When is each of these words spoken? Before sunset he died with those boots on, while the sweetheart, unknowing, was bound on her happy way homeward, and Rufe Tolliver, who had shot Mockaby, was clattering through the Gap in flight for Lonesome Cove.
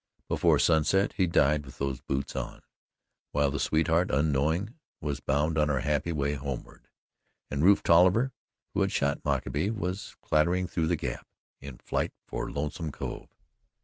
Before 0.27 0.57
sunset 0.57 1.13
he 1.17 1.27
died 1.27 1.63
with 1.63 1.77
those 1.77 2.01
boots 2.01 2.35
on, 2.35 2.63
while 3.33 3.51
the 3.51 3.59
sweetheart, 3.59 4.09
unknowing, 4.09 4.73
was 4.99 5.19
bound 5.19 5.59
on 5.59 5.69
her 5.69 5.81
happy 5.81 6.11
way 6.11 6.33
homeward, 6.33 6.87
and 7.51 7.63
Rufe 7.63 7.83
Tolliver, 7.83 8.33
who 8.73 8.81
had 8.81 8.91
shot 8.91 9.23
Mockaby, 9.23 9.69
was 9.69 10.15
clattering 10.19 10.65
through 10.65 10.87
the 10.87 10.95
Gap 10.95 11.27
in 11.59 11.77
flight 11.77 12.13
for 12.25 12.51
Lonesome 12.51 12.91
Cove. 12.91 13.29